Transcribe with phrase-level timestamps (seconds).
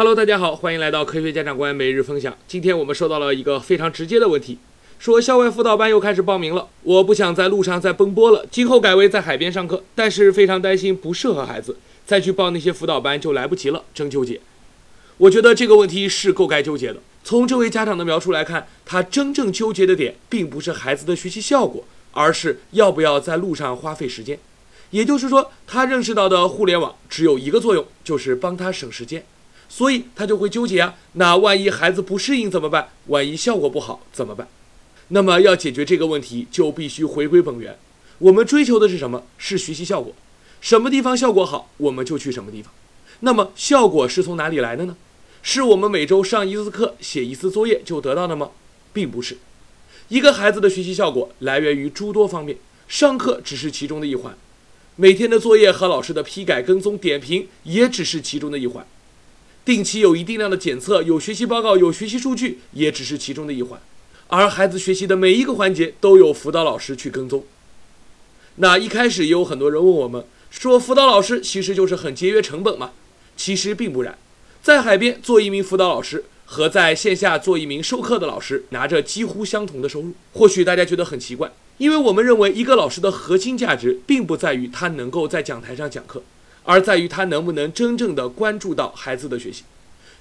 [0.00, 2.34] Hello，大家好，欢迎来到科学家长官每日分享。
[2.48, 4.56] 今天我们收到了一个非常直接的问题，
[4.98, 11.76] 说校外辅导班又开始报名了，我不想在路上再奔波了，今后改为在海边上课，但是非常担心不适合孩子，
[12.06, 14.40] 再去报那些辅导班就来不及了，真纠结。
[15.18, 17.02] 我觉得这个问题是够该纠结的。
[17.22, 24.38] 从这位家长的描述来看，他真正纠结的点并不是孩子的学习效果，而是要不要在路上花费时间。
[24.92, 29.22] 也就是说，他认识到的互联网只有一个作用，就是帮他省时间。
[29.70, 32.90] 所以他就会纠结啊，那万一孩子不适应怎么办？
[33.06, 34.48] 万一效果不好怎么办？
[35.08, 37.78] 那么要解决这个问题，就必须回归本源。
[38.18, 39.22] 我们追求的是什么？
[39.38, 40.12] 是学习效果。
[40.60, 42.72] 什么地方效果好，我们就去什么地方。
[43.20, 44.96] 那么效果是从哪里来的呢？
[45.42, 48.50] 是我们每周上一次课、写一次作业就得到的吗？
[48.92, 49.38] 并不是。
[50.08, 54.36] 一个孩子的学习效果来源于诸多方面，上课只是其中的一环，
[54.96, 58.84] 每天的作业和老师的批改、跟踪、点评也只是其中的一环。
[59.64, 63.80] 定期有一定量的检测，有学习报告，有学习数据，也只是其中的一环。
[64.28, 67.44] 而孩子学习的每一个环节都有辅导老师去跟踪。
[68.56, 72.92] 那一开始也有很多人问我们说，辅导老师其实就是很节约成本嘛？
[73.36, 74.18] 其实并不然，
[74.62, 80.12] 在海边做一名辅导老师和在线下做一名授课的老师，拿着几乎相同的收入。
[80.32, 86.22] 或许大家觉得很奇怪，因为我们认为一个老师的核心价值并不在于他能够在讲台上讲课。
[86.64, 89.64] 而在于他能不能真正的关注到孩子的学习。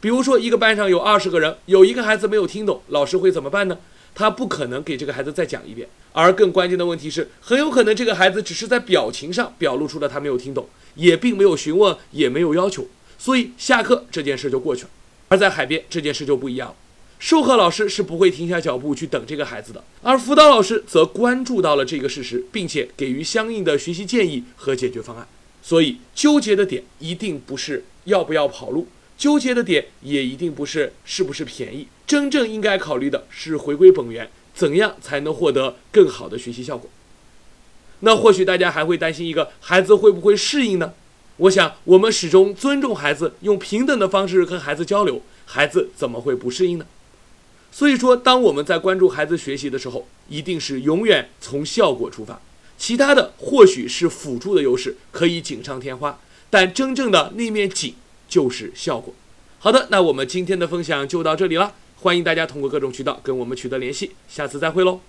[0.00, 3.78] 比如说，一个班上有二十个人，有一个孩子没有听懂，老师会怎么办呢？
[4.14, 5.88] 他不可能给这个孩子再讲一遍。
[6.12, 12.86] 而更关键的问题是，很有可能这个孩子只是在表情上表露出了他没有听懂，也并没有询问，也没有要求，
[13.18, 14.90] 所以下课这件事就过去了。
[15.28, 16.74] 而在海边，这件事就不一样了。
[17.18, 25.26] 授课老师是不会停下脚步去等这个孩子的，而辅导老师则关注到了这个事实，并且给予相应的学习建议和解决方案。
[25.66, 36.90] 所以纠结的点一定不是要不要跑路，纠结的点也一定不是是不是便宜，真正应该考虑的是回归本源，怎样才能获得更好的学习效果？
[38.00, 40.92] 那或许大家还会担心一个孩子会不会适应呢？
[41.38, 46.84] 我想我们始终尊重孩子，用平等的方式跟孩子交流，孩子怎么会不适应呢？
[47.72, 52.40] 所以说，当我们在关注孩子学习的时候，一定是永远从效果出发。
[52.86, 56.18] 其他的或许是辅助的优势，可以锦上添花，
[56.50, 57.94] 但真正的那面锦
[58.28, 59.14] 就是效果。
[59.58, 65.00] 好的，那我们今天的分享就到这里了，欢迎大家通过各种渠道跟我们取得联系，下次再会喽。